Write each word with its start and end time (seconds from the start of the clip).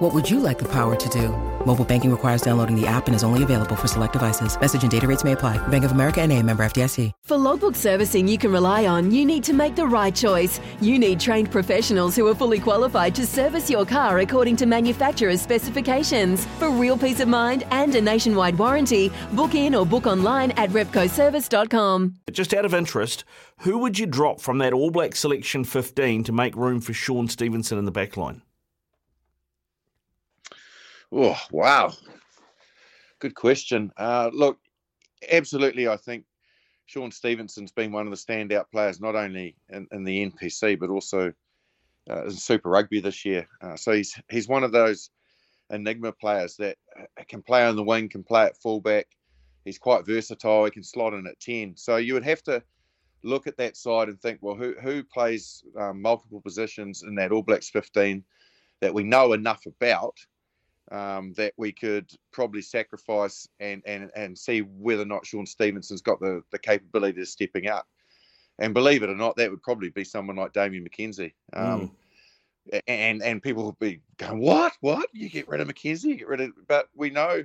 What 0.00 0.14
would 0.14 0.30
you 0.30 0.40
like 0.40 0.58
the 0.58 0.68
power 0.68 0.96
to 0.96 1.08
do? 1.10 1.28
Mobile 1.66 1.84
banking 1.84 2.10
requires 2.10 2.40
downloading 2.40 2.74
the 2.74 2.86
app 2.86 3.06
and 3.06 3.14
is 3.14 3.22
only 3.22 3.42
available 3.42 3.76
for 3.76 3.86
select 3.86 4.14
devices. 4.14 4.58
Message 4.58 4.80
and 4.80 4.90
data 4.90 5.06
rates 5.06 5.24
may 5.24 5.32
apply. 5.32 5.58
Bank 5.68 5.84
of 5.84 5.92
America 5.92 6.22
and 6.22 6.32
a 6.32 6.42
member 6.42 6.62
FDIC. 6.64 7.12
For 7.26 7.36
logbook 7.36 7.76
servicing 7.76 8.26
you 8.26 8.38
can 8.38 8.50
rely 8.50 8.86
on, 8.86 9.10
you 9.10 9.26
need 9.26 9.44
to 9.44 9.52
make 9.52 9.76
the 9.76 9.86
right 9.86 10.14
choice. 10.14 10.58
You 10.80 10.98
need 10.98 11.20
trained 11.20 11.50
professionals 11.50 12.16
who 12.16 12.26
are 12.28 12.34
fully 12.34 12.58
qualified 12.58 13.14
to 13.16 13.26
service 13.26 13.68
your 13.68 13.84
car 13.84 14.20
according 14.20 14.56
to 14.56 14.64
manufacturer's 14.64 15.42
specifications. 15.42 16.46
For 16.58 16.70
real 16.70 16.96
peace 16.96 17.20
of 17.20 17.28
mind 17.28 17.64
and 17.70 17.94
a 17.94 18.00
nationwide 18.00 18.56
warranty, 18.56 19.12
book 19.32 19.54
in 19.54 19.74
or 19.74 19.84
book 19.84 20.06
online 20.06 20.52
at 20.52 20.70
repcoservice.com. 20.70 22.14
Just 22.32 22.54
out 22.54 22.64
of 22.64 22.72
interest, 22.72 23.24
who 23.58 23.76
would 23.76 23.98
you 23.98 24.06
drop 24.06 24.40
from 24.40 24.56
that 24.58 24.72
All 24.72 24.90
Black 24.90 25.14
selection 25.14 25.62
15 25.62 26.24
to 26.24 26.32
make 26.32 26.56
room 26.56 26.80
for 26.80 26.94
Shaun 26.94 27.28
Stevenson 27.28 27.76
in 27.76 27.84
the 27.84 27.92
back 27.92 28.16
line? 28.16 28.40
Oh, 31.12 31.38
wow. 31.50 31.92
Good 33.18 33.34
question. 33.34 33.92
Uh, 33.96 34.30
look, 34.32 34.58
absolutely, 35.30 35.88
I 35.88 35.96
think 35.96 36.24
Shaun 36.86 37.10
Stevenson's 37.10 37.72
been 37.72 37.92
one 37.92 38.06
of 38.06 38.10
the 38.10 38.16
standout 38.16 38.70
players, 38.70 39.00
not 39.00 39.16
only 39.16 39.56
in, 39.68 39.86
in 39.92 40.04
the 40.04 40.26
NPC, 40.26 40.78
but 40.78 40.90
also 40.90 41.32
uh, 42.08 42.24
in 42.24 42.32
Super 42.32 42.70
Rugby 42.70 43.00
this 43.00 43.24
year. 43.24 43.46
Uh, 43.60 43.76
so 43.76 43.92
he's 43.92 44.18
he's 44.30 44.48
one 44.48 44.64
of 44.64 44.72
those 44.72 45.10
enigma 45.70 46.12
players 46.12 46.56
that 46.56 46.76
uh, 46.98 47.22
can 47.28 47.42
play 47.42 47.64
on 47.64 47.76
the 47.76 47.84
wing, 47.84 48.08
can 48.08 48.22
play 48.22 48.44
at 48.44 48.56
fullback. 48.56 49.06
He's 49.64 49.78
quite 49.78 50.06
versatile. 50.06 50.64
He 50.64 50.70
can 50.70 50.82
slot 50.82 51.14
in 51.14 51.26
at 51.26 51.38
10. 51.40 51.76
So 51.76 51.96
you 51.96 52.14
would 52.14 52.24
have 52.24 52.42
to 52.44 52.62
look 53.22 53.46
at 53.46 53.56
that 53.58 53.76
side 53.76 54.08
and 54.08 54.20
think, 54.20 54.38
well, 54.40 54.54
who, 54.54 54.74
who 54.80 55.02
plays 55.04 55.62
um, 55.78 56.00
multiple 56.00 56.40
positions 56.40 57.02
in 57.02 57.14
that 57.16 57.30
All 57.30 57.42
Blacks 57.42 57.68
15 57.68 58.24
that 58.80 58.94
we 58.94 59.02
know 59.02 59.34
enough 59.34 59.66
about 59.66 60.16
um, 60.90 61.32
that 61.34 61.52
we 61.56 61.72
could 61.72 62.10
probably 62.32 62.62
sacrifice 62.62 63.48
and, 63.60 63.82
and, 63.86 64.10
and 64.16 64.36
see 64.36 64.60
whether 64.60 65.02
or 65.02 65.06
not 65.06 65.26
Shaun 65.26 65.46
Stevenson's 65.46 66.02
got 66.02 66.20
the, 66.20 66.42
the 66.50 66.58
capability 66.58 67.20
of 67.20 67.28
stepping 67.28 67.68
up. 67.68 67.86
And 68.58 68.74
believe 68.74 69.02
it 69.02 69.10
or 69.10 69.16
not, 69.16 69.36
that 69.36 69.50
would 69.50 69.62
probably 69.62 69.90
be 69.90 70.04
someone 70.04 70.36
like 70.36 70.52
Damian 70.52 70.86
McKenzie. 70.86 71.32
Um, 71.52 71.92
mm. 72.72 72.80
And 72.86 73.22
and 73.22 73.42
people 73.42 73.64
would 73.64 73.78
be 73.78 74.00
going, 74.18 74.38
what? 74.38 74.74
What? 74.80 75.08
You 75.14 75.30
get 75.30 75.48
rid 75.48 75.60
of 75.60 75.68
McKenzie? 75.68 76.04
you 76.04 76.16
Get 76.16 76.28
rid 76.28 76.42
of. 76.42 76.50
But 76.68 76.88
we 76.94 77.08
know 77.08 77.44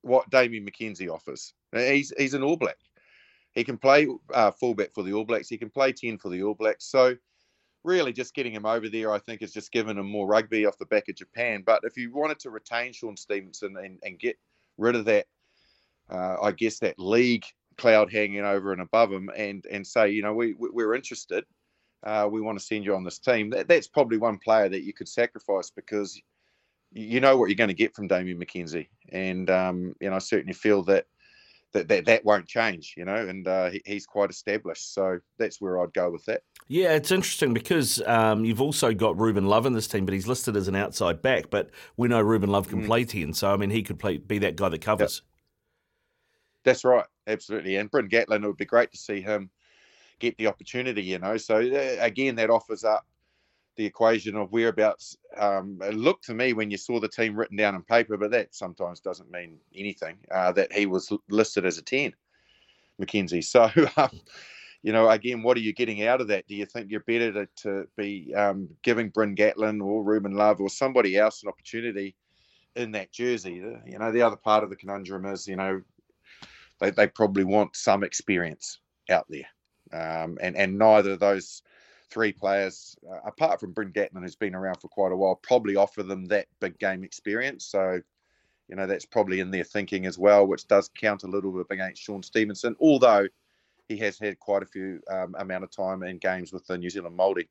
what 0.00 0.30
Damian 0.30 0.66
McKenzie 0.66 1.12
offers. 1.12 1.52
He's 1.72 2.12
he's 2.16 2.34
an 2.34 2.42
All 2.42 2.56
Black. 2.56 2.78
He 3.52 3.64
can 3.64 3.76
play 3.76 4.08
uh, 4.32 4.50
fullback 4.50 4.94
for 4.94 5.02
the 5.02 5.12
All 5.12 5.24
Blacks. 5.24 5.48
He 5.48 5.58
can 5.58 5.70
play 5.70 5.92
ten 5.92 6.16
for 6.16 6.30
the 6.30 6.42
All 6.42 6.54
Blacks. 6.54 6.86
So 6.86 7.16
really 7.84 8.12
just 8.12 8.34
getting 8.34 8.52
him 8.52 8.66
over 8.66 8.88
there, 8.88 9.12
I 9.12 9.18
think, 9.18 9.40
has 9.40 9.52
just 9.52 9.72
given 9.72 9.98
him 9.98 10.06
more 10.06 10.26
rugby 10.26 10.66
off 10.66 10.78
the 10.78 10.86
back 10.86 11.08
of 11.08 11.16
Japan. 11.16 11.62
But 11.64 11.80
if 11.84 11.96
you 11.96 12.12
wanted 12.12 12.38
to 12.40 12.50
retain 12.50 12.92
Shaun 12.92 13.16
Stevenson 13.16 13.76
and, 13.76 13.98
and 14.02 14.18
get 14.18 14.38
rid 14.76 14.96
of 14.96 15.04
that, 15.06 15.26
uh, 16.10 16.36
I 16.42 16.52
guess 16.52 16.78
that 16.80 16.98
league 16.98 17.44
cloud 17.78 18.12
hanging 18.12 18.44
over 18.44 18.72
and 18.72 18.82
above 18.82 19.12
him, 19.12 19.30
and 19.36 19.64
and 19.70 19.86
say, 19.86 20.10
you 20.10 20.22
know, 20.22 20.34
we, 20.34 20.54
we 20.54 20.84
are 20.84 20.94
interested, 20.94 21.44
uh, 22.04 22.28
we 22.30 22.40
want 22.40 22.58
to 22.58 22.64
send 22.64 22.84
you 22.84 22.94
on 22.94 23.04
this 23.04 23.18
team. 23.18 23.50
That, 23.50 23.68
that's 23.68 23.88
probably 23.88 24.18
one 24.18 24.38
player 24.38 24.68
that 24.68 24.82
you 24.82 24.92
could 24.92 25.08
sacrifice 25.08 25.70
because 25.70 26.20
you 26.92 27.20
know 27.20 27.36
what 27.36 27.48
you're 27.48 27.56
going 27.56 27.68
to 27.68 27.74
get 27.74 27.94
from 27.94 28.08
Damian 28.08 28.38
McKenzie, 28.38 28.88
and 29.10 29.48
um, 29.48 29.94
you 30.00 30.10
know, 30.10 30.16
I 30.16 30.18
certainly 30.18 30.54
feel 30.54 30.82
that 30.84 31.06
that 31.72 31.88
that, 31.88 32.04
that 32.06 32.24
won't 32.24 32.46
change, 32.46 32.94
you 32.96 33.04
know, 33.04 33.14
and 33.14 33.46
uh, 33.46 33.70
he, 33.70 33.82
he's 33.84 34.06
quite 34.06 34.30
established. 34.30 34.94
So 34.94 35.18
that's 35.38 35.60
where 35.60 35.80
I'd 35.80 35.92
go 35.92 36.10
with 36.10 36.24
that. 36.26 36.42
Yeah, 36.68 36.94
it's 36.94 37.10
interesting 37.10 37.52
because 37.54 38.02
um, 38.06 38.44
you've 38.44 38.60
also 38.60 38.92
got 38.92 39.18
Ruben 39.18 39.46
Love 39.46 39.66
in 39.66 39.72
this 39.72 39.88
team, 39.88 40.04
but 40.04 40.14
he's 40.14 40.26
listed 40.26 40.56
as 40.56 40.68
an 40.68 40.76
outside 40.76 41.22
back. 41.22 41.50
But 41.50 41.70
we 41.96 42.08
know 42.08 42.20
Ruben 42.20 42.50
Love 42.50 42.68
can 42.68 42.82
mm. 42.82 42.86
play 42.86 43.04
ten, 43.04 43.32
so 43.32 43.52
I 43.52 43.56
mean 43.56 43.70
he 43.70 43.82
could 43.82 43.98
play 43.98 44.18
be 44.18 44.38
that 44.38 44.56
guy 44.56 44.68
that 44.68 44.80
covers. 44.80 45.22
Yep. 45.22 45.30
That's 46.64 46.84
right, 46.84 47.06
absolutely. 47.26 47.76
And 47.76 47.90
Bryn 47.90 48.08
Gatland, 48.08 48.44
it 48.44 48.46
would 48.46 48.56
be 48.56 48.66
great 48.66 48.90
to 48.92 48.98
see 48.98 49.20
him 49.20 49.50
get 50.18 50.36
the 50.36 50.46
opportunity, 50.46 51.02
you 51.02 51.18
know. 51.18 51.36
So 51.36 51.56
uh, 51.56 51.96
again, 52.00 52.34
that 52.36 52.50
offers 52.50 52.84
up 52.84 53.06
the 53.76 53.86
equation 53.86 54.36
of 54.36 54.52
whereabouts. 54.52 55.16
Um, 55.36 55.78
it 55.82 55.94
looked 55.94 56.24
to 56.24 56.34
me 56.34 56.52
when 56.52 56.70
you 56.70 56.76
saw 56.76 57.00
the 57.00 57.08
team 57.08 57.34
written 57.34 57.56
down 57.56 57.74
on 57.74 57.82
paper, 57.82 58.16
but 58.16 58.30
that 58.32 58.54
sometimes 58.54 59.00
doesn't 59.00 59.30
mean 59.30 59.58
anything. 59.74 60.18
Uh, 60.30 60.52
that 60.52 60.72
he 60.72 60.86
was 60.86 61.12
listed 61.28 61.64
as 61.64 61.78
a 61.78 61.82
ten, 61.82 62.12
McKenzie. 63.00 63.44
So, 63.44 63.70
um, 63.96 64.20
you 64.82 64.92
know, 64.92 65.08
again, 65.10 65.42
what 65.42 65.56
are 65.56 65.60
you 65.60 65.74
getting 65.74 66.06
out 66.06 66.20
of 66.20 66.28
that? 66.28 66.46
Do 66.46 66.54
you 66.54 66.64
think 66.64 66.90
you're 66.90 67.00
better 67.00 67.32
to, 67.32 67.48
to 67.62 67.88
be 67.96 68.34
um, 68.34 68.68
giving 68.82 69.10
Bryn 69.10 69.36
Gatland 69.36 69.84
or 69.84 70.02
Ruben 70.02 70.32
Love 70.32 70.60
or 70.60 70.70
somebody 70.70 71.18
else 71.18 71.42
an 71.42 71.48
opportunity 71.48 72.16
in 72.76 72.92
that 72.92 73.12
jersey? 73.12 73.54
You 73.86 73.98
know, 73.98 74.10
the 74.10 74.22
other 74.22 74.36
part 74.36 74.64
of 74.64 74.70
the 74.70 74.76
conundrum 74.76 75.26
is, 75.26 75.46
you 75.46 75.56
know, 75.56 75.82
they, 76.78 76.90
they 76.90 77.06
probably 77.08 77.44
want 77.44 77.76
some 77.76 78.02
experience 78.02 78.78
out 79.10 79.26
there. 79.28 79.46
Um, 79.92 80.38
and, 80.40 80.56
and 80.56 80.78
neither 80.78 81.12
of 81.12 81.20
those 81.20 81.62
three 82.10 82.32
players, 82.32 82.96
uh, 83.10 83.20
apart 83.24 83.60
from 83.60 83.72
Bryn 83.72 83.92
Gatland, 83.92 84.22
who's 84.22 84.36
been 84.36 84.54
around 84.54 84.76
for 84.80 84.88
quite 84.88 85.12
a 85.12 85.16
while, 85.16 85.36
probably 85.36 85.76
offer 85.76 86.02
them 86.02 86.26
that 86.26 86.46
big 86.60 86.78
game 86.78 87.04
experience. 87.04 87.64
So, 87.64 88.00
you 88.68 88.76
know, 88.76 88.86
that's 88.86 89.06
probably 89.06 89.40
in 89.40 89.50
their 89.50 89.64
thinking 89.64 90.06
as 90.06 90.18
well, 90.18 90.46
which 90.46 90.66
does 90.68 90.90
count 90.94 91.24
a 91.24 91.28
little 91.28 91.52
bit 91.52 91.66
against 91.70 92.02
Shaun 92.02 92.22
Stevenson, 92.22 92.76
although 92.80 93.26
he 93.88 93.96
has 93.98 94.18
had 94.18 94.38
quite 94.38 94.62
a 94.62 94.66
few 94.66 95.00
um, 95.10 95.34
amount 95.38 95.64
of 95.64 95.70
time 95.70 96.02
in 96.02 96.18
games 96.18 96.52
with 96.52 96.66
the 96.66 96.78
New 96.78 96.90
Zealand 96.90 97.18
Māori. 97.18 97.48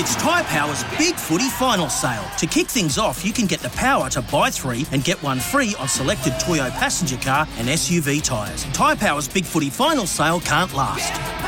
It's 0.00 0.14
Tyre 0.14 0.44
Power's 0.44 0.84
Big 0.96 1.16
Footy 1.16 1.48
Final 1.48 1.88
Sale. 1.88 2.24
To 2.38 2.46
kick 2.46 2.68
things 2.68 2.98
off, 2.98 3.24
you 3.24 3.32
can 3.32 3.46
get 3.46 3.58
the 3.58 3.70
power 3.70 4.08
to 4.10 4.22
buy 4.22 4.48
three 4.48 4.86
and 4.92 5.02
get 5.02 5.20
one 5.24 5.40
free 5.40 5.74
on 5.80 5.88
selected 5.88 6.38
Toyo 6.38 6.70
passenger 6.70 7.16
car 7.16 7.48
and 7.56 7.66
SUV 7.66 8.22
tyres. 8.22 8.62
Tyre 8.72 8.94
Power's 8.94 9.26
Big 9.26 9.44
Footy 9.44 9.70
Final 9.70 10.06
Sale 10.06 10.38
can't 10.40 10.72
last. 10.72 11.47